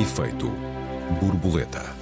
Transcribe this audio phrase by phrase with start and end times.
[0.00, 0.50] Efeito
[1.20, 1.94] borboleta.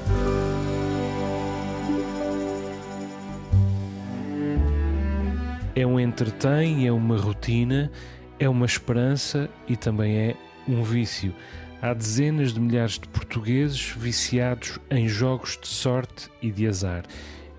[5.75, 7.91] É um entretém, é uma rotina,
[8.39, 10.37] é uma esperança e também é
[10.69, 11.35] um vício.
[11.83, 17.03] Há dezenas de milhares de portugueses viciados em jogos de sorte e de azar.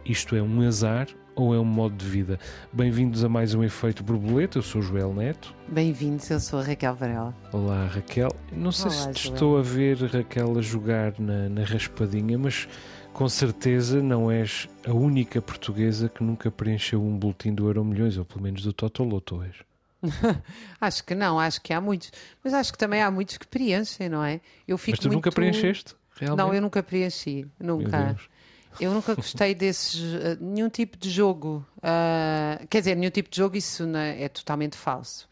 [0.05, 1.09] Isto é um azar
[1.39, 2.37] ou é um modo de vida?
[2.73, 4.57] Bem-vindos a mais um Efeito Borboleta.
[4.57, 5.55] Eu sou o Joel Neto.
[5.69, 7.33] Bem-vindos, eu sou a Raquel Varela.
[7.53, 8.29] Olá, Raquel.
[8.51, 9.33] Não sei Olá, se te Joel.
[9.33, 12.67] estou a ver, Raquel, a jogar na, na raspadinha, mas
[13.13, 18.17] com certeza não és a única portuguesa que nunca preencheu um boletim do Euro Milhões,
[18.17, 19.55] ou pelo menos do Totoloto és.
[20.79, 22.11] Acho que não, acho que há muitos.
[22.43, 24.39] Mas acho que também há muitos que preenchem, não é?
[24.67, 25.15] Eu fico Mas tu muito...
[25.15, 25.93] nunca preencheste?
[26.15, 26.45] Realmente?
[26.45, 27.45] Não, eu nunca preenchi.
[27.59, 28.15] Nunca.
[28.79, 30.01] Eu nunca gostei desses.
[30.21, 31.65] eh, nenhum tipo de jogo.
[31.81, 35.27] ah, quer dizer, nenhum tipo de jogo, isso né, é totalmente falso.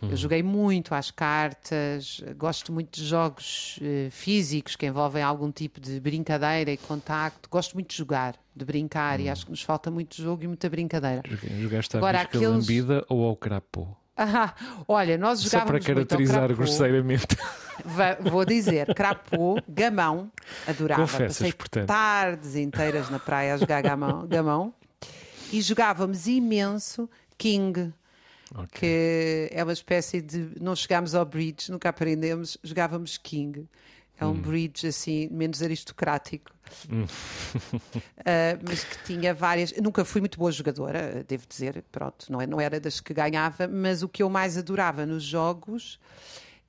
[0.00, 0.10] Uhum.
[0.10, 5.80] Eu joguei muito às cartas, gosto muito de jogos eh, físicos que envolvem algum tipo
[5.80, 7.48] de brincadeira e contacto.
[7.48, 9.26] Gosto muito de jogar, de brincar, Uhum.
[9.26, 11.22] e acho que nos falta muito jogo e muita brincadeira.
[11.60, 13.86] Jogaste à Agora, aqueles- lambida ou ao crapô?
[14.16, 14.54] Ah,
[14.86, 16.54] olha, nós Só para jogávamos muito ao caracterizar crapô.
[16.54, 17.26] grosseiramente.
[18.30, 20.30] Vou dizer, crapô, gamão,
[20.66, 21.02] adorava.
[21.02, 21.86] Confessas, Passei portanto.
[21.88, 24.74] tardes inteiras na praia a jogar gamão, gamão.
[25.52, 27.92] E jogávamos imenso King,
[28.54, 28.68] Ok.
[28.80, 30.50] que é uma espécie de.
[30.60, 33.66] Não chegámos ao bridge, nunca aprendemos, jogávamos King.
[34.22, 34.30] É Hum.
[34.30, 36.50] um bridge assim, menos aristocrático.
[38.24, 39.72] Ah, mas que tinha várias.
[39.82, 43.66] Nunca fui muito boa jogadora, devo dizer, pronto, não, é- não era das que ganhava,
[43.68, 45.98] mas o que eu mais adorava nos jogos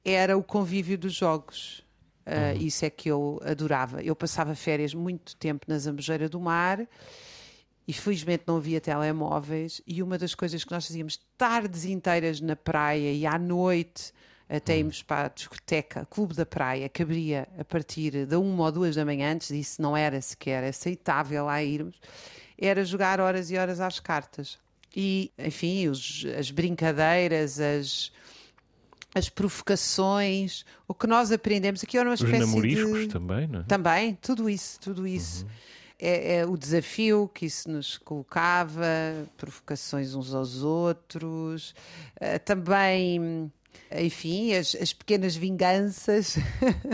[0.04, 1.84] era o convívio dos jogos.
[2.26, 4.02] Ah, Isso é que eu adorava.
[4.02, 6.88] Eu passava férias muito tempo na Zambujeira do Mar
[7.88, 9.82] e felizmente não havia telemóveis.
[9.86, 14.14] E uma das coisas que nós fazíamos tardes inteiras na praia e à noite
[14.50, 18.72] até irmos para a discoteca, Clube da Praia, que abria a partir da uma ou
[18.72, 21.96] duas da manhã, antes disso não era sequer aceitável lá irmos,
[22.58, 24.60] era jogar horas e horas às cartas.
[24.96, 28.12] E, enfim, os- as brincadeiras, as,
[29.16, 33.08] as provocações, o que nós aprendemos aqui era uma Os espécie namoriscos de...
[33.08, 33.64] também, não é?
[33.64, 35.46] Também, tudo isso, tudo isso.
[36.00, 38.86] É, é o desafio que isso nos colocava,
[39.38, 41.74] provocações uns aos outros,
[42.20, 43.52] eh, também,
[43.96, 46.36] enfim, as, as pequenas vinganças,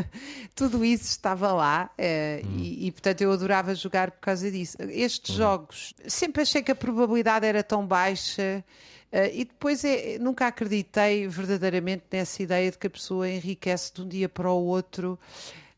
[0.55, 4.77] tudo isso estava lá eh, e, e, portanto, eu adorava jogar por causa disso.
[4.81, 8.63] Estes jogos, sempre achei que a probabilidade era tão baixa.
[9.11, 14.01] eh, e depois é, nunca acreditei verdadeiramente nessa ideia de que a pessoa enriquece de
[14.01, 15.17] um dia para o outro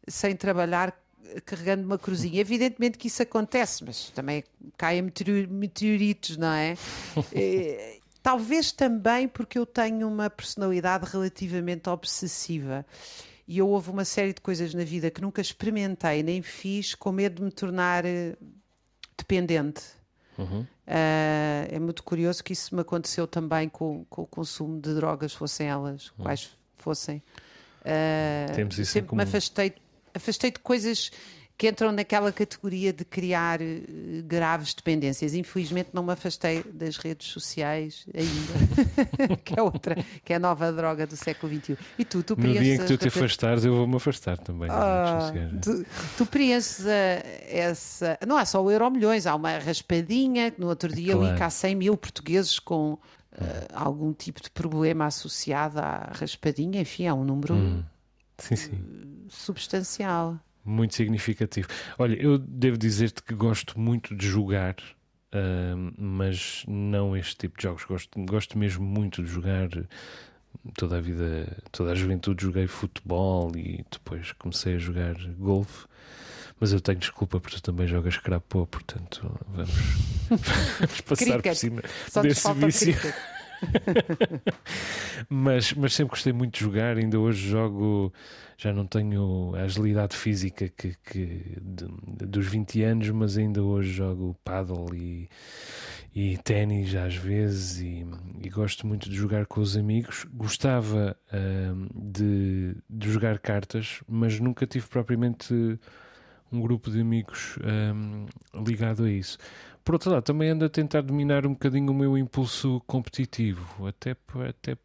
[0.07, 0.99] sem trabalhar
[1.45, 2.41] carregando uma cruzinha.
[2.41, 4.43] Evidentemente que isso acontece, mas também
[4.77, 6.75] caem meteor- meteoritos, não é?
[8.23, 12.85] Talvez também porque eu tenho uma personalidade relativamente obsessiva.
[13.47, 17.11] E eu houve uma série de coisas na vida que nunca experimentei nem fiz com
[17.11, 18.35] medo de me tornar eh,
[19.17, 19.81] dependente.
[20.87, 25.33] Ah, é muito curioso que isso me aconteceu também com, com o consumo de drogas,
[25.33, 27.21] fossem elas, quais fossem.
[27.85, 29.73] Ah, Temos isso em sempre me afastei,
[30.13, 31.11] afastei de coisas
[31.57, 33.81] que entram naquela categoria de criar eh,
[34.25, 35.33] graves dependências.
[35.35, 39.95] Infelizmente não me afastei das redes sociais ainda, que é outra,
[40.25, 41.77] que é a nova droga do século XXI.
[41.99, 44.77] E tu, tu No dia em que tu te afastares, eu vou-me afastar também das
[44.77, 45.85] ah, redes sociais.
[45.85, 48.17] tu, tu preenches a- essa.
[48.27, 51.31] Não há só o Euro Milhões, há uma raspadinha no outro dia Claro.
[51.31, 52.97] li que há 100 mil portugueses com
[53.33, 56.81] ah, algum tipo de problema associado à raspadinha.
[56.81, 57.83] Enfim, é um número Hum.
[58.39, 59.25] Sim, sim.
[59.29, 60.39] substancial.
[60.63, 61.67] Muito significativo.
[61.97, 64.75] Olha, eu devo dizer-te que gosto muito de jogar,
[65.31, 67.83] ahm, mas não este tipo de jogos.
[67.85, 69.69] Gosto, gosto mesmo muito de jogar.
[70.77, 75.87] Toda a vida, toda a juventude joguei futebol e depois comecei a jogar golfe.
[76.59, 79.71] Mas eu tenho desculpa porque tu também jogas crapô, portanto vamos,
[80.29, 81.55] vamos passar por Cricket.
[81.55, 82.95] cima Só desse vício.
[85.29, 86.97] mas, mas sempre gostei muito de jogar.
[86.97, 88.13] Ainda hoje jogo,
[88.57, 93.91] já não tenho a agilidade física que, que de- dos 20 anos, mas ainda hoje
[93.91, 95.29] jogo paddle e,
[96.15, 97.79] e ténis às vezes.
[97.81, 98.05] E,
[98.41, 100.25] e gosto muito de jogar com os amigos.
[100.33, 105.53] Gostava ahm, de, de jogar cartas, mas nunca tive propriamente
[106.51, 108.25] um grupo de amigos ahm,
[108.65, 109.37] ligado a isso.
[109.83, 114.15] Por outro lado, também ando a tentar dominar um bocadinho o meu impulso competitivo, até,
[114.47, 114.77] até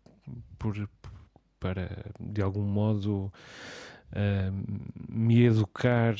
[0.59, 0.89] por,
[1.61, 3.33] para, de algum modo,
[4.15, 4.63] ahm,
[5.09, 6.15] me educar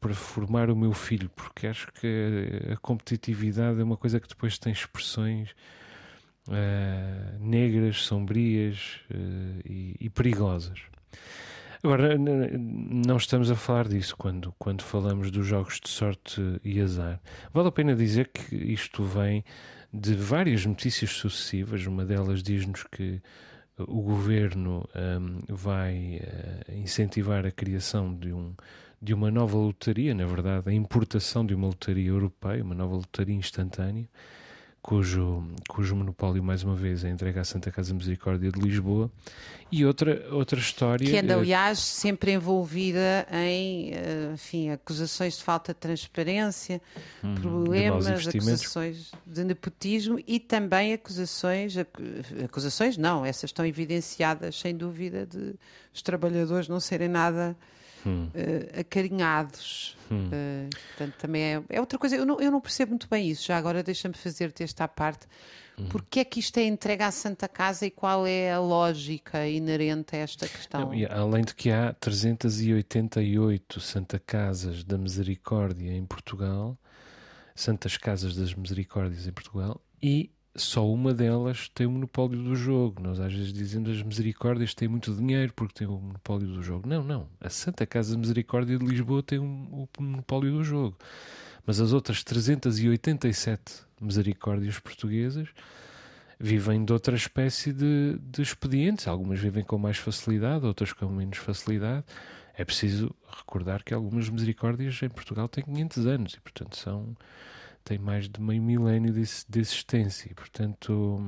[0.00, 4.58] para formar o meu filho, porque acho que a competitividade é uma coisa que depois
[4.58, 5.50] tem expressões
[6.48, 10.80] ah, negras, sombrias eh, e, e perigosas.
[11.84, 17.20] Agora, não estamos a falar disso quando, quando falamos dos jogos de sorte e azar.
[17.52, 19.44] Vale a pena dizer que isto vem
[19.92, 21.84] de várias notícias sucessivas.
[21.84, 23.20] Uma delas diz-nos que
[23.76, 28.54] o governo um, vai uh, incentivar a criação de, um,
[29.00, 33.34] de uma nova lotaria, na verdade, a importação de uma lotaria europeia, uma nova lotaria
[33.34, 34.08] instantânea
[34.82, 39.08] cujo, cujo monopólio, mais uma vez, é entregue à Santa Casa Misericórdia de Lisboa.
[39.70, 41.08] E outra, outra história.
[41.08, 46.82] Que anda, eh, aliás, sempre envolvida em eh, enfim, acusações de falta de transparência,
[47.22, 51.76] hum, problemas, de acusações de nepotismo e também acusações.
[52.44, 55.54] Acusações, não, essas estão evidenciadas, sem dúvida, de
[55.94, 57.56] os trabalhadores não serem nada
[58.06, 58.28] hum.
[58.28, 59.96] uh, acarinhados.
[60.10, 60.26] Hum.
[60.26, 62.16] Uh, portanto, também é, é, outra coisa.
[62.16, 63.46] Eu não, eu não percebo muito bem isso.
[63.46, 65.26] Já agora deixa-me fazer-te esta parte.
[65.78, 65.86] Hum.
[65.88, 70.14] Porque é que isto é entregue à Santa Casa e qual é a lógica inerente
[70.14, 70.92] a esta questão?
[70.92, 76.78] Não, além de que há 388 Santa Casas da Misericórdia em Portugal,
[77.54, 83.02] Santas Casas das Misericórdias em Portugal, e só uma delas tem o monopólio do jogo.
[83.02, 86.88] Nós às vezes dizemos as misericórdias têm muito dinheiro porque têm o monopólio do jogo.
[86.88, 87.28] Não, não.
[87.40, 90.96] A Santa Casa Misericórdia de Lisboa tem o monopólio do jogo.
[91.64, 95.48] Mas as outras 387 misericórdias portuguesas
[96.38, 99.06] vivem de outra espécie de, de expedientes.
[99.06, 102.04] Algumas vivem com mais facilidade, outras com menos facilidade.
[102.54, 107.16] É preciso recordar que algumas misericórdias em Portugal têm 500 anos e, portanto, são
[107.84, 111.20] tem mais de meio milénio de, de existência e, portanto,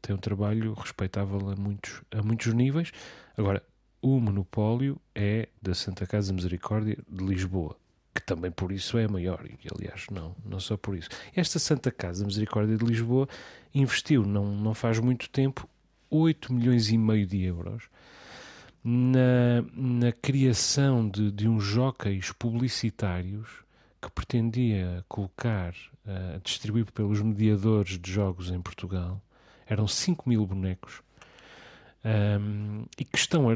[0.00, 2.92] tem um trabalho respeitável a muitos, a muitos níveis.
[3.36, 3.62] Agora,
[4.00, 7.76] o monopólio é da Santa Casa Misericórdia de Lisboa,
[8.14, 11.08] que também por isso é maior, e aliás, não, não só por isso.
[11.34, 13.28] Esta Santa Casa Misericórdia de Lisboa
[13.74, 15.68] investiu, não, não faz muito tempo,
[16.08, 17.88] 8 milhões e meio de euros
[18.84, 23.65] na, na criação de, de uns jockeys publicitários
[24.06, 25.74] que pretendia colocar,
[26.06, 29.20] uh, distribuir pelos mediadores de jogos em Portugal,
[29.66, 31.02] eram 5 mil bonecos,
[32.04, 33.46] um, ehm, e que estão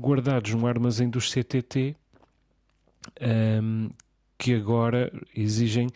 [0.00, 1.94] guardados num armazém dos CTT,
[3.20, 3.90] um, ehm,
[4.36, 5.92] que agora exigem uh,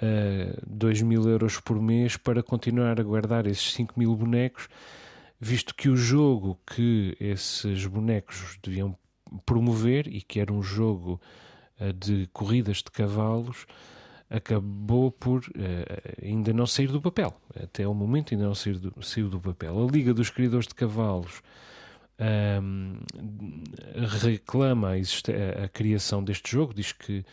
[0.00, 4.68] eh, 2 mil euros por mês para continuar a guardar esses 5 mil bonecos,
[5.38, 8.96] visto que o jogo que esses bonecos deviam
[9.44, 11.20] promover e que era um jogo
[11.98, 13.66] de corridas de cavalos
[14.30, 17.34] acabou por uh, ainda não sair do papel.
[17.54, 19.82] Até o momento ainda não saiu do, saiu do papel.
[19.82, 21.42] A Liga dos Criadores de Cavalos
[22.62, 22.98] um,
[24.22, 27.24] reclama a, a, criação deste jogo, diz que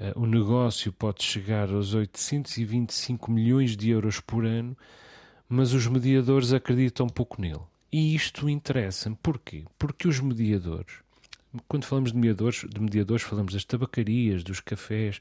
[0.00, 4.76] uh, o negócio pode chegar aos 825 milhões de euros por ano,
[5.48, 7.60] mas os mediadores acreditam pouco nele.
[7.92, 9.16] E isto interessa-me.
[9.20, 9.64] Porquê?
[9.76, 10.98] Porque os mediadores
[11.68, 15.20] quando falamos de mediadores, de mediadores falamos das tabacarias, dos cafés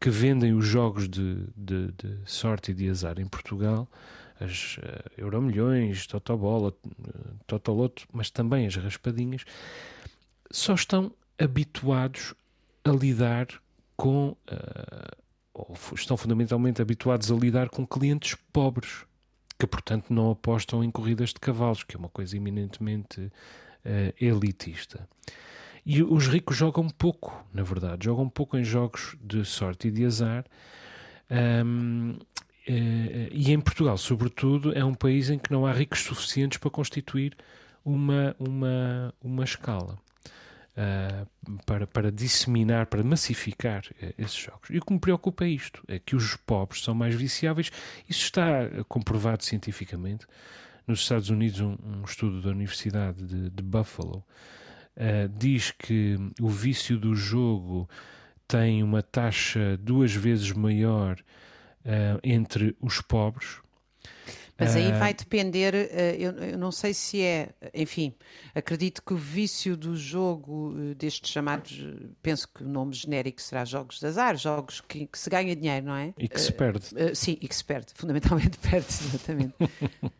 [0.00, 3.88] que vendem os jogos de, de, de sorte e de azar em Portugal,
[4.40, 9.44] as uh, Euromilhões, Totobola, uh, Totoloto, mas também as raspadinhas,
[10.50, 12.34] só estão habituados
[12.84, 13.46] a lidar
[13.96, 15.16] com, uh,
[15.54, 19.04] ou estão fundamentalmente habituados a lidar com clientes pobres,
[19.56, 23.30] que portanto não apostam em corridas de cavalos, que é uma coisa eminentemente
[23.84, 25.08] uh, elitista.
[25.84, 30.04] E os ricos jogam pouco, na verdade, jogam pouco em jogos de sorte e de
[30.04, 30.44] azar.
[31.30, 32.16] Um,
[32.66, 36.70] eh, e em Portugal, sobretudo, é um país em que não há ricos suficientes para
[36.70, 37.36] constituir
[37.84, 39.98] uma, uma, uma escala.
[40.74, 44.70] Uh, para, para disseminar, para massificar uh, esses jogos.
[44.70, 47.70] E o que me preocupa é isto: é que os pobres são mais viciáveis.
[48.08, 50.26] Isso está comprovado cientificamente
[50.86, 54.24] nos Estados Unidos, um, um estudo da Universidade de, de Buffalo
[54.96, 57.88] uh, diz que o vício do jogo
[58.46, 61.18] tem uma taxa duas vezes maior
[61.84, 63.60] uh, entre os pobres
[64.62, 64.98] mas aí ah.
[64.98, 68.14] vai depender, eh, eu, não sei se é, enfim,
[68.54, 71.84] acredito que o vício do jogo, eh, destes chamados,
[72.22, 75.86] penso que o nome genérico será jogos de azar, jogos que, que se ganha dinheiro,
[75.86, 76.14] não é?
[76.18, 76.86] E que se perde.
[77.14, 79.54] Sim, e que se perde, fundamentalmente perde, exatamente.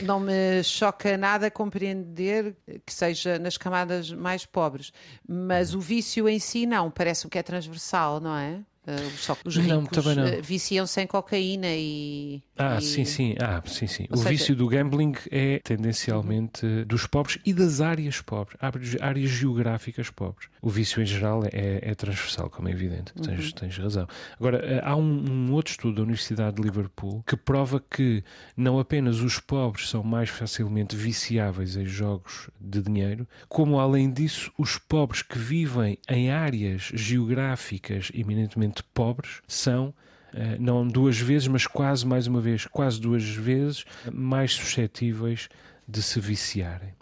[0.03, 4.93] não me choca nada compreender que seja nas camadas mais pobres,
[5.27, 8.61] mas o vício em si não, parece-me que é transversal, não é?
[8.85, 10.39] Uh, só que os ricos não, não.
[10.39, 12.43] Uh, viciam-se em cocaína e.
[12.59, 12.83] Ah, e...
[12.83, 13.37] sim, sim.
[13.41, 14.09] Ah, sim, sim.
[14.11, 14.29] o seja...
[14.29, 18.57] vício do gambling é tendencialmente dos pobres e das áreas pobres,
[19.01, 20.49] áreas geográficas pobres.
[20.61, 23.13] O vício em geral é, é transversal, como é evidente.
[23.17, 23.23] Uhum.
[23.23, 24.09] Tens, tens razão.
[24.37, 28.25] Agora, uh, há um, um, outro estudo da Universidade de Liverpool que prova que
[28.57, 34.51] não apenas os pobres são mais facilmente viciáveis em jogos de dinheiro, como além disso,
[34.59, 39.95] os pobres que vivem em áreas geográficas eminentemente pobres são
[40.33, 45.49] eh, não duas vezes, mas quase mais uma vez, quase duas vezes mais suscetíveis
[45.87, 46.95] de se viciarem.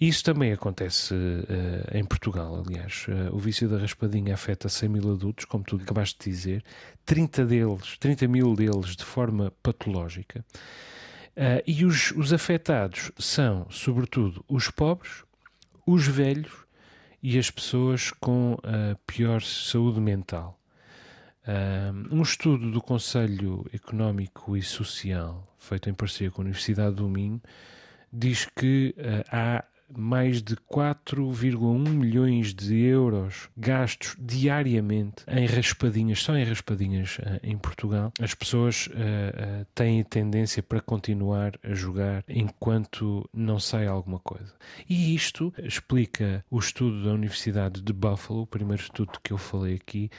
[0.00, 3.06] Isso também acontece uh, em Portugal, aliás.
[3.08, 6.64] Uh, o vício da raspadinha afeta 100 mil adultos, como tu acabaste de dizer,
[7.04, 10.44] 30 deles, 30 mil deles de forma patológica.
[11.36, 15.24] Uh, e os, os afetados são, sobretudo, os pobres,
[15.84, 16.52] os velhos
[17.20, 18.56] e as pessoas com
[19.04, 20.56] pior saúde mental.
[22.10, 27.40] Um estudo do Conselho Económico e Social, feito em parceria com a Universidade do Minho,
[28.12, 29.64] diz que uh, há
[29.96, 37.56] mais de 4,1 milhões de euros gastos diariamente em raspadinhas, só em raspadinhas uh, em
[37.56, 38.12] Portugal.
[38.20, 44.52] As pessoas uh, uh, têm tendência para continuar a jogar enquanto não sai alguma coisa.
[44.88, 49.74] E isto explica o estudo da Universidade de Buffalo, o primeiro estudo que eu falei
[49.74, 50.10] aqui,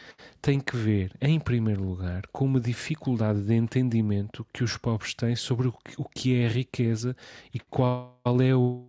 [0.42, 5.36] tem que ver, em primeiro lugar, com uma dificuldade de entendimento que os pobres têm
[5.36, 7.16] sobre o que é a riqueza
[7.54, 8.88] e qual é o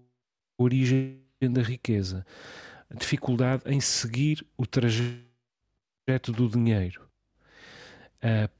[0.62, 2.24] origem da riqueza,
[2.90, 7.08] a dificuldade em seguir o trajeto do dinheiro.
[8.22, 8.50] Uh,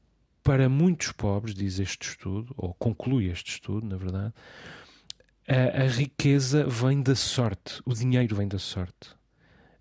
[0.42, 4.33] para muitos pobres, diz este estudo, ou conclui este estudo, na verdade,
[5.47, 9.11] a, a riqueza vem da sorte, o dinheiro vem da sorte.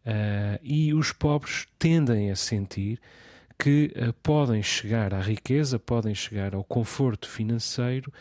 [0.05, 2.99] Uh, e os pobres tendem a sentir
[3.57, 8.11] que uh, podem chegar à riqueza, podem chegar ao conforto financeiro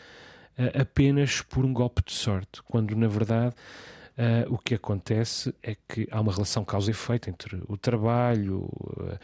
[0.59, 3.55] uh, apenas por um golpe de sorte, quando na verdade
[4.19, 8.63] Uh, o que acontece é que há uma relação causa e efeito entre o trabalho
[8.63, 9.17] uh,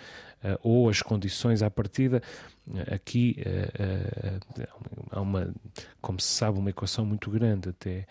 [0.64, 2.22] ou as condições à partida.
[2.90, 3.36] aqui
[5.12, 5.54] há uma,
[6.00, 8.08] como se sabe, uma equação muito grande até,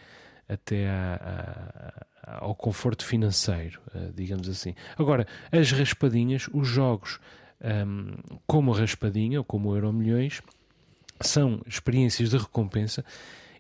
[0.47, 3.81] até à, à, ao conforto financeiro,
[4.15, 4.75] digamos assim.
[4.99, 7.19] Agora, as raspadinhas, os jogos
[7.65, 8.15] um,
[8.47, 10.43] como a raspadinha ou como o Euro Milhões,
[11.27, 13.05] são experiências de recompensa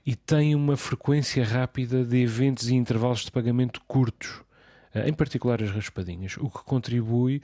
[0.06, 4.42] e tem uma frequência rápida de eventos e intervalos de pagamento curtos,
[4.94, 7.42] eh, em particular as raspadinhas, o que contribui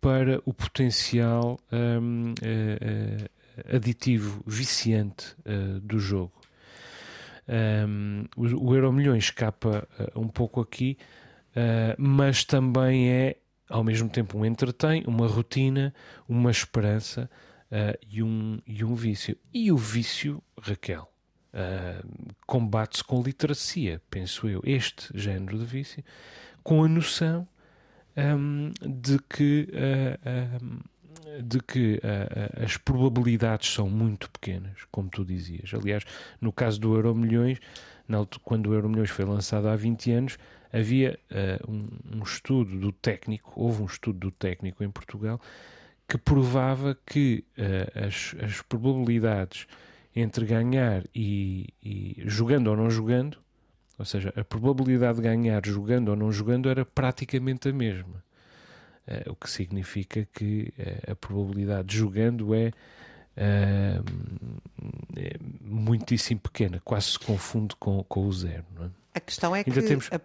[0.00, 6.32] para o potencial um, uh, uh, aditivo, viciante uh, do jogo.
[7.48, 10.96] Um, o, o Euro Milhões escapa um pouco aqui,
[11.98, 13.36] mas também é
[13.68, 15.94] ao mesmo tempo um entretém, uma rotina,
[16.28, 17.28] uma esperança
[18.08, 19.36] e, um, e um vício.
[19.52, 21.12] E o vício, Raquel,
[21.52, 26.04] uh, combate-se com literacia, penso eu, este género de vício,
[26.62, 27.46] com a noção
[28.16, 35.72] um, de que, uh, de que uh, as probabilidades são muito pequenas, como tu dizias.
[35.74, 36.04] Aliás,
[36.40, 37.58] no caso do Euro Milhões,
[38.44, 40.38] quando o Euro Milhões foi lançado há 20 anos,
[40.70, 41.18] havia
[41.66, 41.88] um,
[42.18, 45.40] um estudo do técnico, houve um estudo do técnico em Portugal,
[46.12, 49.66] que provava que uh, as, as, probabilidades
[50.14, 53.38] entre ganhar e, e, jogando ou não jogando,
[53.98, 58.22] ou seja, a probabilidade de ganhar jogando ou não jogando era praticamente a mesma.
[59.08, 62.70] Uh, o que significa que uh, a probabilidade de jogando é,
[63.34, 64.00] é,
[65.62, 68.66] muitíssimo pequena, quase se confunde com, com o zero.
[68.82, 68.90] É?
[69.14, 70.12] A questão é Ainda que temos...
[70.12, 70.20] a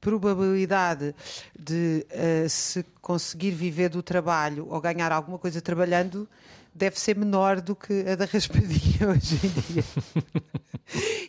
[0.00, 1.14] probabilidade
[1.58, 2.06] de
[2.48, 6.28] se conseguir viver do trabalho ou ganhar alguma coisa trabalhando
[6.74, 9.84] deve ser menor do que a da raspadinha hoje em dia.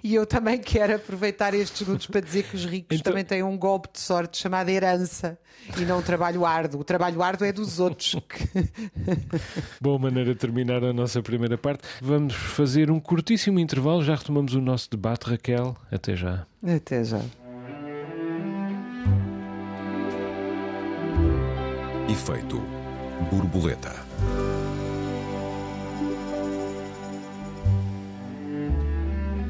[0.04, 3.12] e eu também quero aproveitar estes segundos para dizer que os ricos então...
[3.12, 5.38] também têm um golpe de sorte chamado herança
[5.78, 6.82] e não trabalho árduo.
[6.82, 8.16] O trabalho árduo é dos outros.
[9.80, 11.84] Boa maneira de terminar a nossa primeira parte.
[12.02, 15.76] Vamos fazer um curtíssimo intervalo, já retomamos o nosso debate, Raquel.
[15.92, 16.46] Até já.
[16.64, 17.22] Até já.
[22.12, 22.60] Efeito
[23.32, 24.01] borboleta.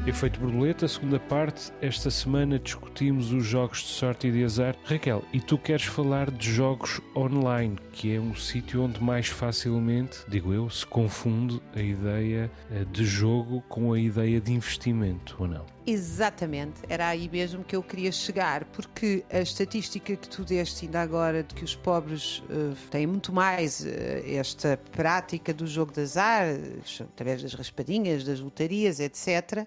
[0.04, 1.72] Efeito Borboleta, segunda parte.
[1.80, 4.74] Esta semana discutimos os jogos de sorte e de azar.
[4.84, 10.18] Raquel, e tu queres falar de jogos online, que é um sítio onde mais facilmente,
[10.26, 15.46] digo eu, se confunde a ideia eh, de jogo com a ideia de investimento, ou
[15.46, 15.64] não?
[15.86, 21.00] Exatamente, era aí mesmo que eu queria chegar, porque a estatística que tu deste ainda
[21.00, 23.86] agora de que os pobres uh, têm muito mais uh,
[24.24, 26.46] esta prática do jogo de azar,
[27.00, 29.66] através das raspadinhas, das lotarias, etc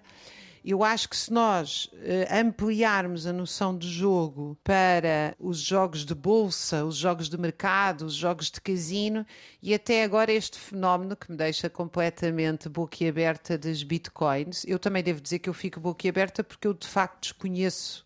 [0.66, 6.14] eu acho que se nós uh, ampliarmos a noção de jogo para os jogos de
[6.14, 9.24] bolsa, os jogos de mercado, os jogos de casino
[9.62, 15.20] e até agora este fenómeno que me deixa completamente boquiaberta das bitcoins, eu também devo
[15.20, 18.05] dizer que eu fico boquiaberta porque eu de facto desconheço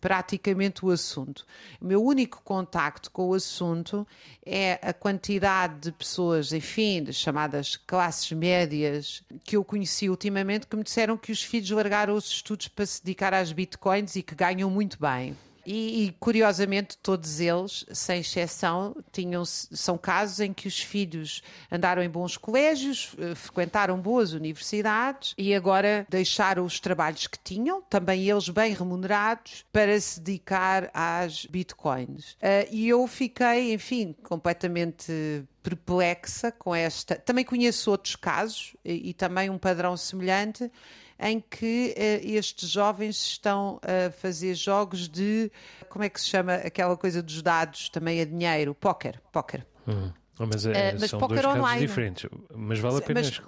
[0.00, 1.44] praticamente o assunto.
[1.80, 4.06] O meu único contacto com o assunto
[4.44, 10.76] é a quantidade de pessoas, enfim, das chamadas classes médias, que eu conheci ultimamente, que
[10.76, 14.34] me disseram que os filhos largaram os estudos para se dedicar às bitcoins e que
[14.34, 15.36] ganham muito bem.
[15.64, 22.02] E, e, curiosamente, todos eles, sem exceção, tinham, são casos em que os filhos andaram
[22.02, 28.28] em bons colégios, eh, frequentaram boas universidades e agora deixaram os trabalhos que tinham, também
[28.28, 32.32] eles bem remunerados, para se dedicar às bitcoins.
[32.34, 37.16] Uh, e eu fiquei, enfim, completamente perplexa com esta.
[37.16, 40.70] Também conheço outros casos e, e também um padrão semelhante
[41.20, 45.50] em que uh, estes jovens estão a fazer jogos de,
[45.88, 49.66] como é que se chama aquela coisa dos dados, também a dinheiro, póquer, póquer.
[49.86, 50.10] Hum.
[50.38, 51.62] Mas, é, mas são dois online.
[51.62, 53.20] casos diferentes, mas vale a pena...
[53.20, 53.42] Mas,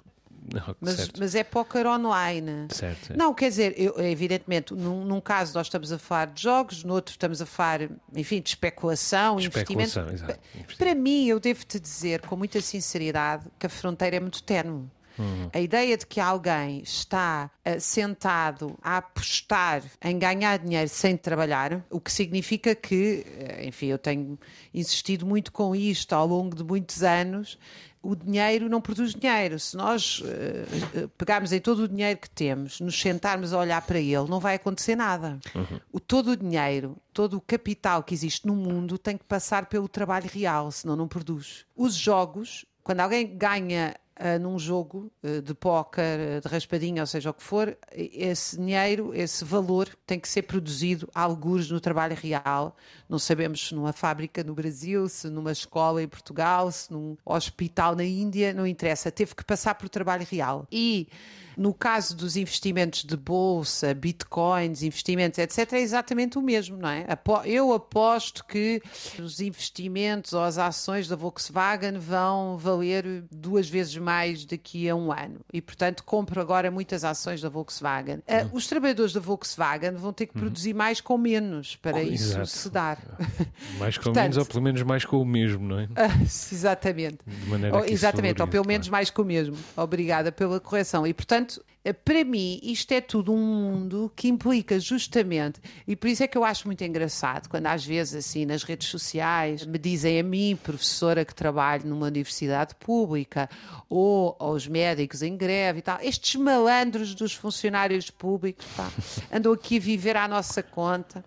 [0.51, 2.67] não, mas, mas, é póquer online.
[2.69, 3.15] Certo.
[3.15, 6.93] Não, quer dizer, eu, evidentemente, num, num, caso nós estamos a falar de jogos, no
[6.93, 10.33] outro estamos a falar, enfim, de especulação, especulação investimento.
[10.33, 10.77] Exato.
[10.77, 14.85] Para mim, eu devo-te dizer com muita sinceridade que a fronteira é muito tenue.
[15.17, 15.49] Uhum.
[15.53, 21.85] A ideia de que alguém está uh, sentado a apostar em ganhar dinheiro sem trabalhar,
[21.89, 24.39] o que significa que, uh, enfim, eu tenho
[24.73, 27.57] insistido muito com isto ao longo de muitos anos,
[28.03, 29.57] o dinheiro não produz dinheiro.
[29.57, 33.97] Se nós uh, pegarmos em todo o dinheiro que temos, nos sentarmos a olhar para
[33.97, 35.39] ele, não vai acontecer nada.
[35.55, 35.79] Uhum.
[35.91, 39.87] O, todo o dinheiro, todo o capital que existe no mundo tem que passar pelo
[39.87, 41.65] trabalho real, senão não produz.
[41.73, 47.07] Os jogos, quando alguém ganha uh, num jogo uh, de póquer, uh, de raspadinha, ou
[47.07, 51.79] seja o que for, esse dinheiro, esse valor tem que ser produzido a algures no
[51.79, 52.75] trabalho real.
[53.09, 57.95] Não sabemos se numa fábrica no Brasil, se numa escola em Portugal, se num hospital
[57.95, 59.11] na Índia, não interessa.
[59.11, 60.67] Teve que passar por trabalho real.
[60.71, 61.07] E
[61.57, 67.05] no caso dos investimentos de bolsa, bitcoins, investimentos, etc., é exatamente o mesmo, não é?
[67.45, 68.81] Eu aposto que
[69.19, 75.11] os investimentos ou as ações da Volkswagen vão valer duas vezes mais daqui a um
[75.11, 75.39] ano.
[75.51, 78.17] E, portanto, compro agora muitas ações da Volkswagen.
[78.17, 80.41] Uh, os trabalhadores da Volkswagen vão ter que uhum.
[80.41, 82.47] produzir mais com menos para isso Exato.
[82.47, 82.97] se dar.
[83.77, 85.87] Mais com portanto, menos ou pelo menos mais com o mesmo, não é?
[86.03, 87.19] Uh, exatamente.
[87.25, 89.55] De maneira ou, exatamente, ou pelo menos mais com o mesmo.
[89.75, 91.07] Obrigada pela correção.
[91.07, 91.63] E, portanto, portanto,
[92.05, 96.37] para mim, isto é tudo um mundo que implica justamente, e por isso é que
[96.37, 100.57] eu acho muito engraçado quando às vezes, assim, nas redes sociais, me dizem a mim,
[100.61, 103.49] professora que trabalho numa universidade pública,
[103.89, 108.89] ou aos médicos em greve e tal, estes malandros dos funcionários públicos, pá,
[109.31, 111.23] andam aqui a viver à nossa conta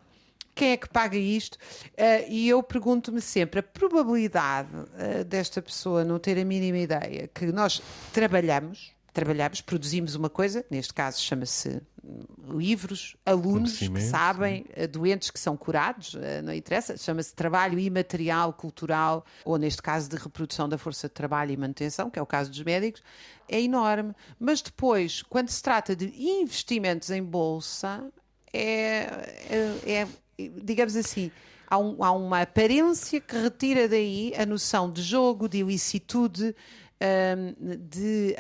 [0.55, 1.57] quem é que paga isto?
[1.57, 7.29] Uh, e eu pergunto-me sempre: a probabilidade uh, desta pessoa não ter a mínima ideia
[7.29, 11.81] que nós trabalhamos, trabalhamos, produzimos uma coisa, neste caso chama-se
[12.51, 14.65] livros, alunos que sabem, sim.
[14.75, 20.11] Eh, doentes que são curados, eh, não interessa, chama-se trabalho imaterial cultural, ou neste caso
[20.11, 23.03] de reprodução da força de trabalho e manutenção, que é o caso dos médicos,
[23.49, 24.13] é enorme.
[24.39, 28.05] Mas depois, quando se trata de investimentos em bolsa,
[28.53, 29.07] é,
[29.49, 30.09] é, é
[30.63, 31.33] digamos assim,
[31.67, 36.55] há, um, há, uma aparência que retira daí a noção de jogo, de ilicitude,
[37.01, 38.37] um, de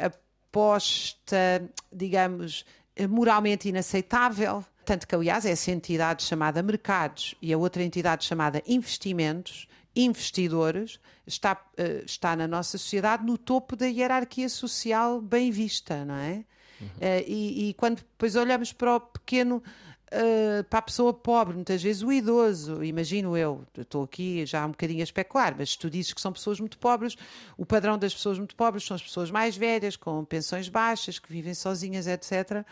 [0.50, 2.64] proposta, digamos,
[3.08, 4.64] moralmente inaceitável.
[4.84, 11.54] Tanto que, aliás, essa entidade chamada Mercados e a outra entidade chamada Investimentos, investidores, está,
[11.54, 16.44] uh, está na nossa sociedade no topo da hierarquia social bem vista, não é?
[16.80, 16.86] Uhum.
[16.86, 19.62] Uh, e, e, quando depois olhamos para o pequeno
[20.12, 24.70] uh, para a pessoa pobre, muitas vezes o idoso, imagino eu, estou aqui já um
[24.70, 27.16] bocadinho a especular, mas tu dizes que são pessoas muito pobres,
[27.56, 31.30] o padrão das pessoas muito pobres são as pessoas mais velhas, com pensões baixas, que
[31.30, 32.64] vivem sozinhas, etc.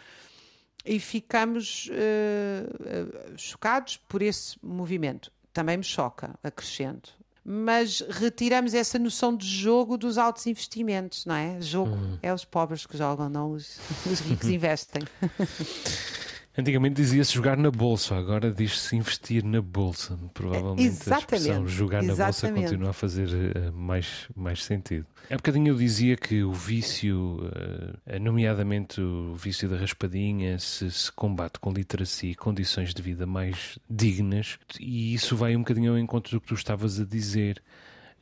[0.85, 5.33] E ficamos uh, chocados por esse movimento.
[5.53, 7.15] Também me choca, acrescento.
[7.45, 11.61] mas retiramos essa noção de jogo dos altos investimentos, não é?
[11.61, 12.19] Jogo uhum.
[12.21, 15.03] é os pobres que jogam, não os, os ricos investem.
[16.57, 20.17] Antigamente dizia-se jogar na bolsa, agora diz-se investir na bolsa.
[20.33, 21.15] Provavelmente Exatamente.
[21.15, 22.19] a expressão jogar Exatamente.
[22.19, 25.05] na bolsa continua a fazer uh, mais, mais sentido.
[25.29, 31.11] Há bocadinho eu dizia que o vício, uh, nomeadamente o vício da raspadinha, se, se
[31.11, 35.99] combate com literacia e condições de vida mais dignas, e isso vai um bocadinho ao
[35.99, 37.61] encontro do que tu estavas a dizer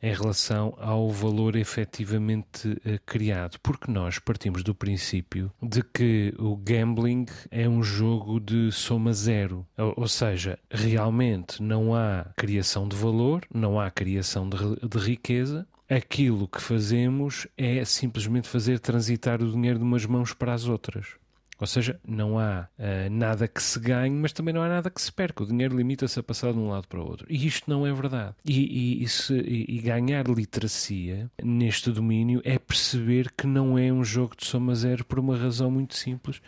[0.03, 6.57] em relação ao valor efetivamente eh, criado, porque nós partimos do princípio de que o
[6.57, 13.45] gambling é um jogo de soma zero, ou, seja, realmente não há criação de valor,
[13.53, 19.79] não há criação de, de riqueza, aquilo que fazemos é simplesmente fazer transitar o dinheiro
[19.79, 21.22] de umas mãos para as outras.
[21.59, 25.01] Ou seja, não há uh, nada que se ganhe, mas também não há nada que
[25.01, 25.43] se perca.
[25.43, 27.27] O dinheiro limita-se a passar de um lado para o outro.
[27.29, 28.35] E isto não é verdade.
[28.43, 34.03] E, e, e, se, e, ganhar literacia neste domínio é perceber que não é um
[34.03, 36.41] jogo de soma zero por uma razão muito simples,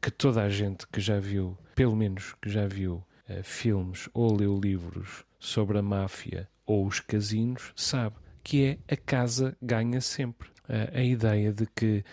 [0.00, 4.34] que toda a gente que já viu, pelo menos que já viu uh, filmes ou
[4.36, 10.48] leu livros sobre a máfia ou os casinos, sabe que é a casa ganha sempre.
[10.68, 12.04] Uh, a ideia de que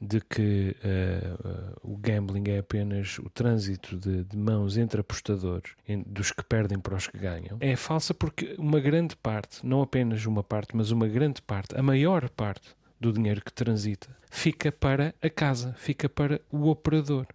[0.00, 5.72] de que uh, uh, o gambling é apenas o trânsito de, de mãos entre apostadores,
[5.88, 9.80] em, dos que perdem para os que ganham, é falsa porque uma grande parte, não
[9.80, 14.70] apenas uma parte, mas uma grande parte, a maior parte do dinheiro que transita, fica
[14.70, 17.26] para a casa, fica para o operador.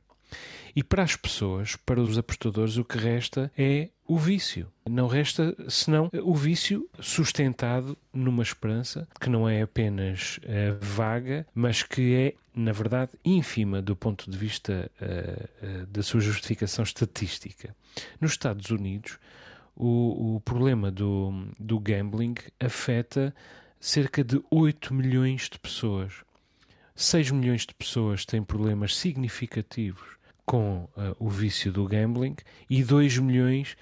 [0.76, 4.68] E para as pessoas, para os apostadores, o que resta é o vício.
[4.90, 11.84] Não resta senão o vício sustentado numa esperança que não é apenas uh, vaga, mas
[11.84, 17.76] que é, na verdade, ínfima do ponto de vista uh, uh, da sua justificação estatística.
[18.20, 19.18] Nos Estados Unidos,
[19.76, 23.34] o, o problema do, do gambling afeta
[23.80, 26.14] cerca de 8 milhões de pessoas.
[26.96, 30.21] 6 milhões de pessoas têm problemas significativos
[30.52, 32.36] com uh, o vício do gambling
[32.70, 33.78] e 2 milhões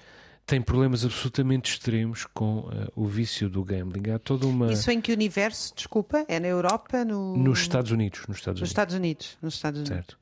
[0.46, 4.12] têm problemas absolutamente extremos com uh, o vício do gambling.
[4.12, 4.72] Há toda uma.
[4.72, 5.74] Isso em que universo?
[5.74, 7.04] Desculpa, é na Europa?
[7.04, 7.36] No...
[7.36, 8.20] Nos Estados Unidos.
[8.28, 8.70] Nos Estados, nos Unidos.
[8.70, 9.38] Estados Unidos.
[9.42, 9.96] Nos Estados Unidos.
[9.96, 10.18] Certo.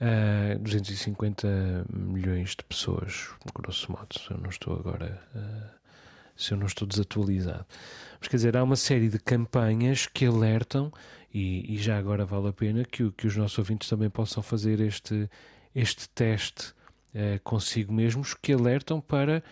[0.00, 5.22] Uh, 250 milhões de pessoas, grosso modo, se eu não estou agora.
[6.34, 7.66] Se eu não estou desatualizado.
[8.18, 10.90] Mas quer dizer, há uma série de campanhas que alertam
[11.32, 14.80] e, e, já agora vale a pena que, que, os nossos ouvintes também possam fazer
[14.80, 15.28] este,
[15.74, 16.72] este teste
[17.14, 19.42] uh, consigo mesmos, que alertam para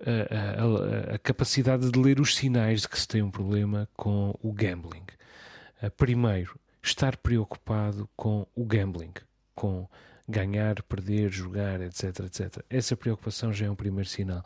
[0.00, 4.34] uh, a, a, capacidade de ler os sinais de que se tem um problema com
[4.42, 5.06] o gambling.
[5.82, 9.14] Uh, primeiro, estar preocupado com o gambling,
[9.54, 9.88] com
[10.28, 12.64] ganhar, perder, jogar, etc, etc.
[12.68, 14.44] Essa preocupação já é um primeiro sinal.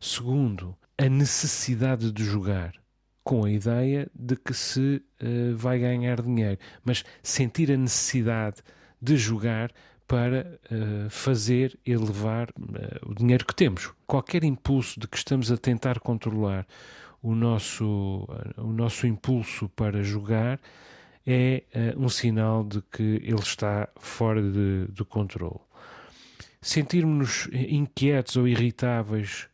[0.00, 2.72] Segundo, a necessidade de jogar
[3.26, 8.62] com a ideia de que se uh, vai ganhar dinheiro, mas sentir a necessidade
[9.02, 9.72] de jogar
[10.06, 13.92] para uh, fazer elevar uh, o dinheiro que temos.
[14.06, 16.68] Qualquer impulso de que estamos a tentar controlar
[17.20, 20.60] o nosso, o nosso impulso para jogar
[21.26, 21.64] é
[21.96, 25.58] um sinal de que ele está fora de, de controle.
[26.60, 29.48] Sentirmos-nos inquietos ou irritáveis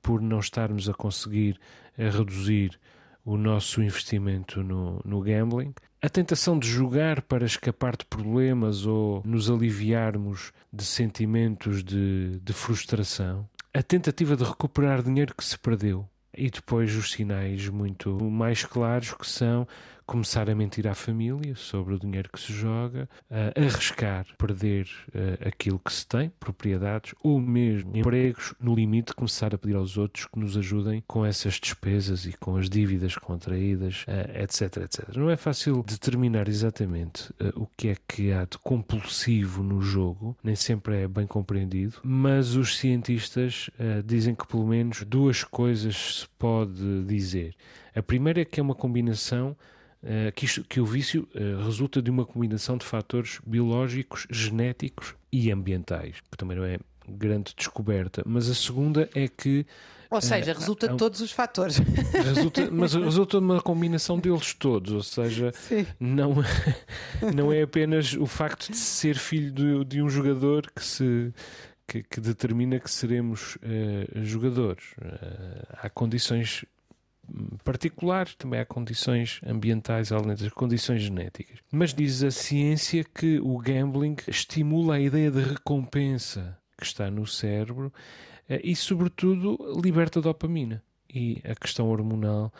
[0.00, 1.60] por não estarmos a conseguir
[1.98, 2.80] a reduzir
[3.24, 5.74] o nosso investimento no, no gambling.
[6.00, 12.52] A tentação de jogar para escapar de problemas ou nos aliviarmos de sentimentos de, de
[12.52, 13.48] frustração.
[13.72, 16.08] A tentativa de recuperar dinheiro que se perdeu.
[16.36, 19.66] E depois os sinais muito mais claros que são
[20.06, 23.08] começar a mentir à família sobre o dinheiro que se joga,
[23.56, 29.58] arriscar perder uh, aquilo que se tem, propriedades ou mesmo empregos, no limite começar a
[29.58, 34.42] pedir aos outros que nos ajudem com essas despesas e com as dívidas contraídas, uh,
[34.42, 35.16] etc, etc.
[35.16, 40.54] Não é fácil determinar exatamente o que é que há de compulsivo no jogo, nem
[40.54, 43.70] sempre é bem compreendido, mas os cientistas
[44.04, 47.54] dizem que pelo menos duas coisas se pode dizer.
[47.94, 49.56] A primeira é que é uma combinação
[50.34, 55.50] que, isto, que, o vício uh, resulta de uma combinação de fatores biológicos, genéticos e
[55.50, 58.22] ambientais, que também não é grande descoberta.
[58.26, 59.66] Mas a segunda é que
[60.10, 61.78] ou seja, resulta de todos os fatores.
[62.12, 65.50] Resulta, mas resulta de uma combinação deles todos, ou seja,
[65.98, 66.34] não,
[67.34, 71.32] não é apenas o facto de ser filho de, de um jogador que se
[71.86, 74.84] que, que determina que seremos uh, jogadores.
[75.00, 76.64] Uh, há condições
[77.64, 81.58] particulares, também há condições ambientais, além das condições genéticas.
[81.70, 87.26] Mas diz a ciência que o gambling estimula a ideia de recompensa que está no
[87.26, 87.92] cérebro
[88.48, 90.82] uh, e, sobretudo, liberta dopamina.
[91.12, 92.52] e a questão hormonal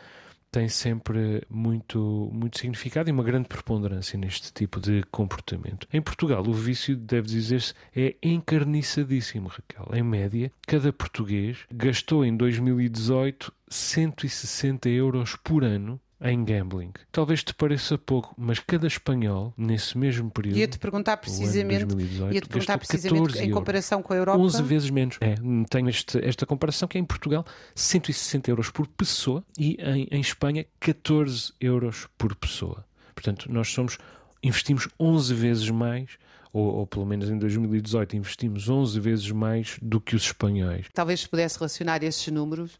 [0.52, 5.88] tem sempre muito, muito significado e uma grande preponderância neste tipo de comportamento.
[5.90, 9.88] Em Portugal, o vício, deve dizer-se, é encarniçadíssimo, Raquel.
[9.94, 16.92] Em média, cada português gastou em 2018 160 euros por ano em gambling.
[17.10, 20.58] Talvez te pareça pouco, mas cada espanhol, nesse mesmo período.
[20.58, 24.38] Ia-te perguntar precisamente, 2018, ia-te perguntar precisamente em comparação com a Europa.
[24.38, 25.18] 11 vezes menos.
[25.20, 25.34] É,
[25.68, 30.20] tenho este, esta comparação que é em Portugal 160 euros por pessoa e em, em
[30.20, 32.84] Espanha 14 euros por pessoa.
[33.14, 33.98] Portanto, nós somos
[34.42, 36.18] investimos 11 vezes mais
[36.52, 40.86] ou, ou, pelo menos em 2018 investimos 11 vezes mais do que os espanhóis.
[40.92, 42.78] Talvez pudesse relacionar esses números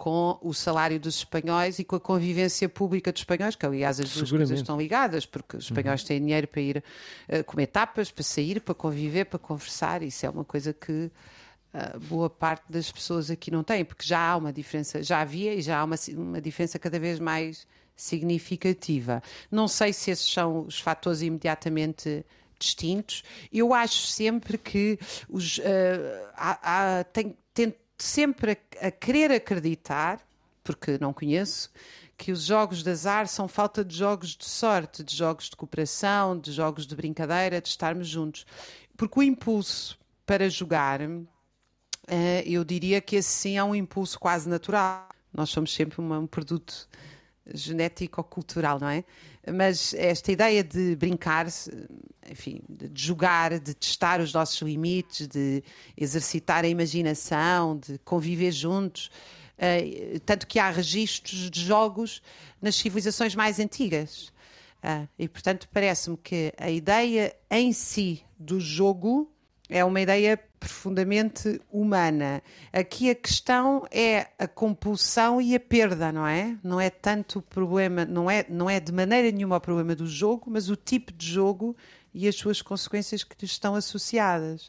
[0.00, 4.08] com o salário dos espanhóis e com a convivência pública dos espanhóis, que aliás as
[4.14, 6.06] duas coisas estão ligadas, porque os espanhóis uhum.
[6.06, 6.82] têm dinheiro para ir
[7.28, 10.90] uh, comer tapas, para sair, para conviver, para conversar, isso é uma coisa que
[11.74, 15.52] uh, boa parte das pessoas aqui não tem, porque já há uma diferença, já havia
[15.52, 19.22] e já há uma, uma diferença cada vez mais significativa.
[19.50, 22.24] Não sei se esses são os fatores imediatamente
[22.58, 23.22] distintos.
[23.52, 25.62] Eu acho sempre que os, uh,
[26.34, 27.36] há, há, tem,
[28.02, 30.20] sempre a, a querer acreditar,
[30.62, 31.70] porque não conheço,
[32.16, 36.38] que os jogos de azar são falta de jogos de sorte, de jogos de cooperação,
[36.38, 38.44] de jogos de brincadeira, de estarmos juntos.
[38.96, 44.48] Porque o impulso para jogar, eh, eu diria que esse sim é um impulso quase
[44.48, 45.08] natural.
[45.32, 46.86] Nós somos sempre um produto
[47.54, 49.04] genético-cultural, não é?
[49.52, 51.46] Mas esta ideia de brincar,
[52.30, 55.62] enfim, de jogar, de testar os nossos limites, de
[55.96, 59.10] exercitar a imaginação, de conviver juntos,
[59.58, 62.22] uh, tanto que há registros de jogos
[62.60, 64.32] nas civilizações mais antigas.
[64.82, 69.30] Uh, e, portanto, parece-me que a ideia em si do jogo
[69.70, 72.42] é uma ideia profundamente humana.
[72.72, 76.58] Aqui a questão é a compulsão e a perda, não é?
[76.62, 80.06] Não é tanto o problema, não é, não é de maneira nenhuma o problema do
[80.06, 81.76] jogo, mas o tipo de jogo
[82.12, 84.66] e as suas consequências que lhe estão associadas.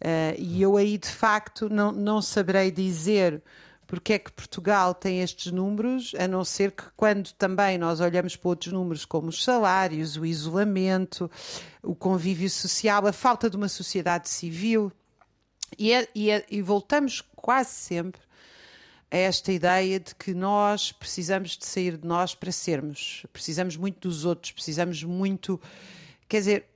[0.00, 3.40] Uh, e eu aí, de facto, não, não saberei dizer
[3.86, 8.34] porque é que Portugal tem estes números, a não ser que quando também nós olhamos
[8.34, 11.30] para outros números como os salários, o isolamento,
[11.82, 14.92] o convívio social, a falta de uma sociedade civil,
[15.78, 18.20] e, é, e, é, e voltamos quase sempre
[19.10, 24.08] a esta ideia de que nós precisamos de sair de nós para sermos, precisamos muito
[24.08, 25.60] dos outros, precisamos muito.
[26.28, 26.66] Quer dizer,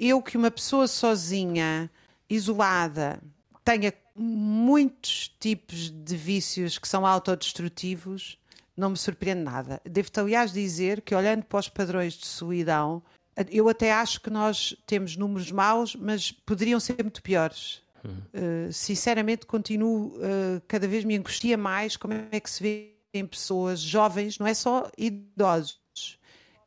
[0.00, 1.90] eu que uma pessoa sozinha,
[2.28, 3.20] isolada,
[3.62, 8.38] tenha muitos tipos de vícios que são autodestrutivos,
[8.76, 9.80] não me surpreende nada.
[9.84, 13.02] Devo-te, aliás, dizer que, olhando para os padrões de solidão,
[13.50, 17.82] eu até acho que nós temos números maus, mas poderiam ser muito piores.
[18.04, 23.26] Uh, sinceramente, continuo, uh, cada vez me angustia mais como é que se vê em
[23.26, 26.18] pessoas jovens, não é só idosos,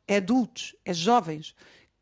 [0.06, 1.54] é adultos, é jovens,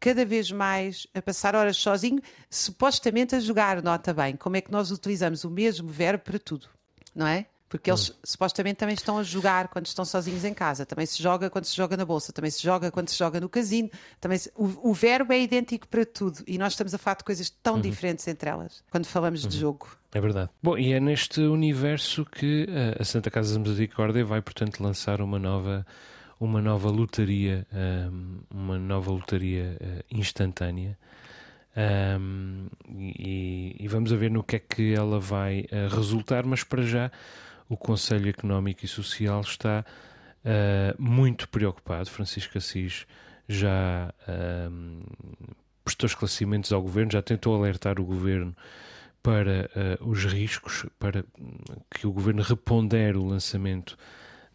[0.02, 4.72] cada vez mais a passar horas sozinho, supostamente a jogar, nota bem, como é que
[4.72, 6.66] nós utilizamos o mesmo verbo para tudo,
[7.14, 7.46] não é?
[7.68, 8.14] Porque eles hum.
[8.24, 10.84] supostamente também estão a jogar quando estão sozinhos em casa.
[10.84, 13.48] Também se joga quando se joga na bolsa, também se joga quando se joga no
[13.48, 13.88] casino.
[14.20, 14.52] Também se...
[14.54, 17.76] o, o, verbo é idêntico para tudo e nós estamos a falar de coisas tão
[17.76, 17.80] uhum.
[17.80, 19.48] diferentes entre elas quando falamos uhum.
[19.48, 19.88] de jogo.
[20.12, 20.50] É verdade.
[20.62, 25.22] Bom, e é neste universo que eh, a Santa Casa de Misericórdia vai, portanto, lançar
[25.22, 25.86] uma nova
[26.44, 30.98] uma nova lotaria, ehm, uma nova lotaria eh, instantânea.
[31.74, 36.82] Um, e, e, vamos ver no que é que ela vai uh, resultar, mas para
[36.82, 37.10] já
[37.66, 39.82] o Conselho Económico e Social está
[40.44, 42.10] uh, muito preocupado.
[42.10, 43.06] Francisco Assis
[43.48, 45.02] já uh,
[45.82, 48.54] prestou esclarecimentos ao governo, já tentou alertar o governo
[49.22, 51.24] para os riscos, para
[51.94, 53.96] que o governo repondere o lançamento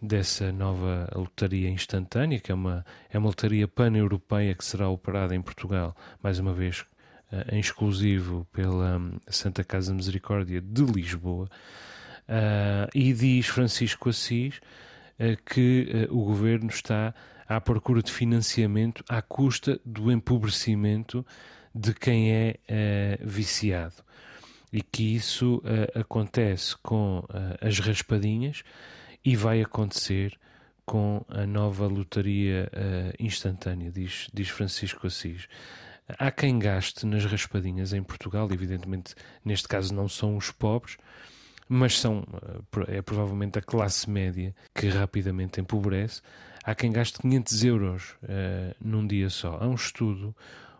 [0.02, 5.42] dessa nova lotaria instantânea, que é uma, é uma lotaria pan-europeia que será operada em
[5.42, 6.86] Portugal, mais uma vez
[7.52, 11.50] em exclusivo pela hum, Santa Casa Misericórdia de Lisboa.
[12.28, 17.14] Uh, e diz Francisco Assis uh, que o governo está
[17.48, 21.26] à procura de financiamento à custa do empobrecimento
[21.74, 22.58] de quem é
[23.22, 23.96] viciado.
[24.74, 25.62] E que isso
[25.96, 27.24] acontece com
[27.62, 28.64] as raspadinhas
[29.28, 30.40] e vai acontecer
[30.86, 32.72] com a nova lotaria
[33.20, 35.50] instantânea, diz, diz Francisco Assis.
[36.08, 40.96] Há quem gaste nas raspadinhas em Portugal, evidentemente, neste caso não são os pobres,
[41.68, 42.26] mas são,
[42.88, 46.22] eh, é provavelmente a classe média que rapidamente empobrece.
[46.63, 49.58] Há quem gaste 500 euros uh, num dia só.
[49.60, 50.34] Há um estudo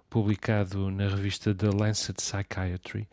[0.10, 3.10] publicado na revista The Lancet Psychiatry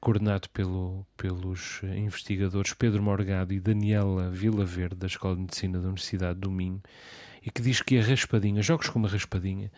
[0.00, 6.38] coordenado pelo, pelos investigadores Pedro Morgado e Daniela Vilaverde, da Escola de Medicina da Universidade
[6.38, 6.82] do Minho,
[7.42, 9.72] e que diz que a raspadinha, jogos como a raspadinha,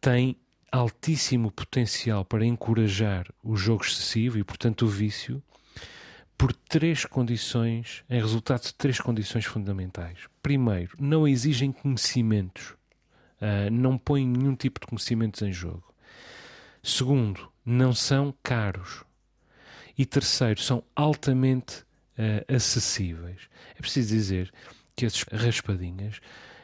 [0.00, 0.36] têm
[0.72, 5.42] altíssimo potencial para encorajar o jogo excessivo e, portanto, o vício,
[6.36, 10.18] por três condições, em resultado de três condições fundamentais.
[10.42, 12.70] Primeiro, não exigem conhecimentos,
[13.40, 15.84] uh, não põem nenhum tipo de conhecimentos em jogo.
[16.82, 19.04] Segundo, não são caros.
[19.96, 21.80] E terceiro, são altamente
[22.18, 23.48] uh, acessíveis.
[23.76, 24.52] É preciso dizer
[24.96, 26.20] que as raspadinhas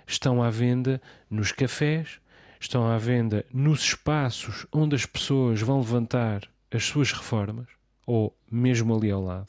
[0.06, 2.20] estão à venda nos cafés,
[2.60, 7.68] estão à venda nos espaços onde as pessoas vão levantar as suas reformas,
[8.06, 9.48] ou mesmo ali ao lado.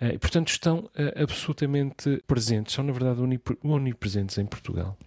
[0.00, 3.20] E, portanto, estão uh, absolutamente presentes, são na verdade
[3.62, 4.98] onipresentes em Portugal.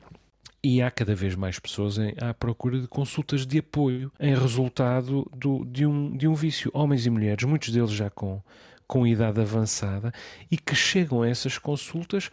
[0.64, 5.30] E há cada vez mais pessoas em, à procura de consultas de apoio em resultado
[5.36, 6.72] do, de, um, de um vício.
[6.74, 8.42] Homens e mulheres, muitos deles já com,
[8.88, 10.12] com idade avançada,
[10.50, 12.30] e que chegam a essas consultas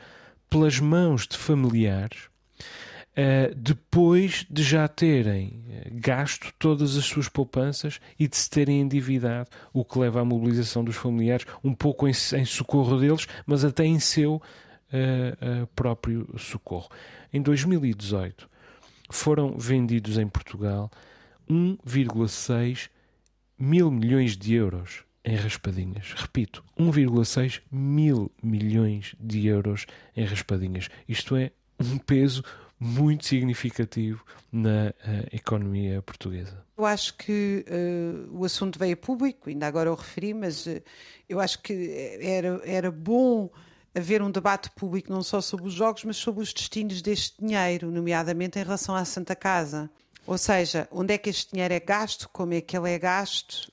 [0.49, 2.29] pelas mãos de familiares
[3.15, 8.81] Uh, depois de já terem eh, gasto todas as suas poupanças e de se terem
[8.81, 13.65] endividado, o que leva à mobilização dos familiares, um pouco em, em socorro deles, mas
[13.65, 14.43] até em seu
[14.95, 16.89] uh, próprio socorro.
[17.33, 18.49] Em 2018
[19.11, 20.91] foram vendidos em Portugal
[21.49, 22.89] 1,6
[23.59, 26.13] mil milhões de euros em raspadinhas.
[26.17, 30.89] Repito, 1,6 mil milhões de euros em raspadinhas.
[31.09, 32.43] Isto é um peso
[32.79, 36.63] muito significativo na uh, economia portuguesa.
[36.77, 40.83] Eu acho que uh, o assunto veio a público, ainda agora eu referi, mas uh,
[41.29, 43.51] eu acho que era, era bom
[43.95, 47.91] haver um debate público não só sobre os jogos, mas sobre os destinos deste dinheiro,
[47.91, 49.91] nomeadamente em relação à Santa Casa.
[50.27, 53.71] Ou seja, onde é que este dinheiro é gasto, como é que ele é gasto,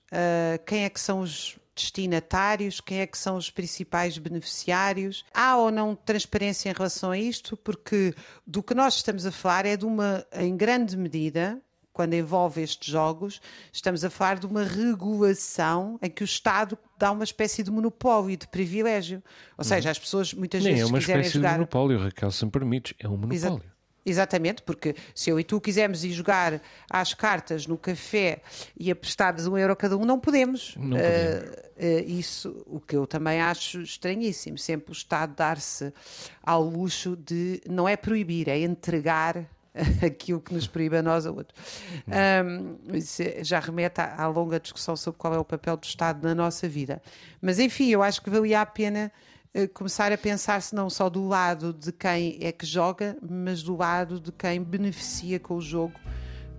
[0.66, 5.26] quem é que são os destinatários, quem é que são os principais beneficiários.
[5.34, 7.56] Há ou não transparência em relação a isto?
[7.58, 8.14] Porque
[8.46, 11.62] do que nós estamos a falar é de uma, em grande medida,
[11.94, 17.12] quando envolve estes jogos, estamos a falar de uma regulação em que o Estado dá
[17.12, 19.22] uma espécie de monopólio, de privilégio.
[19.58, 19.92] Ou seja, uhum.
[19.92, 21.50] as pessoas muitas Nem vezes é uma quiserem espécie jogar...
[21.50, 23.36] de monopólio, Raquel, se me permites, é um monopólio.
[23.36, 23.72] Exato.
[24.04, 28.42] Exatamente, porque se eu e tu quisermos ir jogar às cartas no café
[28.76, 30.76] e apostarmos um euro cada um, não podemos.
[30.76, 31.44] Não podemos.
[31.44, 35.94] Uh, uh, isso, o que eu também acho estranhíssimo, sempre o Estado dar-se
[36.42, 39.48] ao luxo de, não é proibir, é entregar
[40.06, 41.56] aquilo que nos proíbe a nós a outro.
[42.08, 42.78] Um,
[43.44, 46.68] já remete à, à longa discussão sobre qual é o papel do Estado na nossa
[46.68, 47.02] vida.
[47.42, 49.12] Mas enfim, eu acho que valia a pena
[49.74, 54.20] começar a pensar-se não só do lado de quem é que joga, mas do lado
[54.20, 56.00] de quem beneficia com o jogo.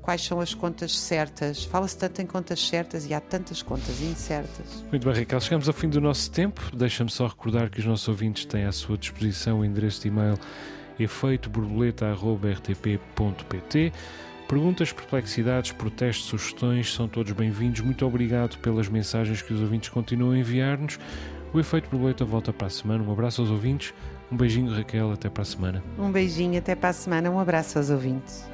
[0.02, 1.64] Quais são as contas certas?
[1.64, 4.84] Fala-se tanto em contas certas e há tantas contas incertas.
[4.90, 5.40] Muito bem, Raquel.
[5.40, 6.60] Chegamos ao fim do nosso tempo.
[6.76, 10.36] Deixa-me só recordar que os nossos ouvintes têm à sua disposição o endereço de e-mail
[11.02, 13.92] efeitoborboleta.rtp.pt.
[14.48, 17.80] Perguntas, perplexidades, protestos, sugestões são todos bem-vindos.
[17.80, 20.98] Muito obrigado pelas mensagens que os ouvintes continuam a enviar-nos.
[21.54, 23.02] O Efeito Borboleta volta para a semana.
[23.02, 23.94] Um abraço aos ouvintes.
[24.30, 25.12] Um beijinho, Raquel.
[25.12, 25.82] Até para a semana.
[25.98, 27.30] Um beijinho, até para a semana.
[27.30, 28.48] Um abraço aos ouvintes.